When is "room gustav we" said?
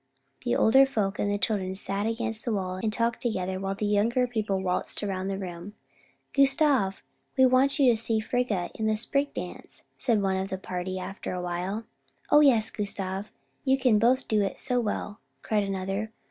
5.37-7.45